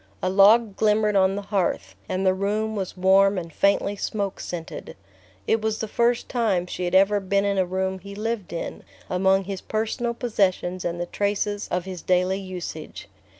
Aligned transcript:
A 0.23 0.31
log 0.31 0.77
glimmered 0.77 1.15
on 1.15 1.35
the 1.35 1.43
hearth, 1.43 1.93
and 2.09 2.25
the 2.25 2.33
room 2.33 2.75
was 2.75 2.97
warm 2.97 3.37
and 3.37 3.53
faintly 3.53 3.95
smoke 3.95 4.39
scented. 4.39 4.95
It 5.45 5.61
was 5.61 5.77
the 5.77 5.87
first 5.87 6.27
time 6.27 6.65
she 6.65 6.85
had 6.85 6.95
ever 6.95 7.19
been 7.19 7.45
in 7.45 7.59
a 7.59 7.67
room 7.67 7.99
he 7.99 8.15
lived 8.15 8.51
in, 8.51 8.81
among 9.11 9.43
his 9.43 9.61
personal 9.61 10.15
possessions 10.15 10.83
and 10.83 10.99
the 10.99 11.05
traces 11.05 11.67
of 11.67 11.85
his 11.85 12.01
daily 12.01 12.39
usage. 12.39 13.09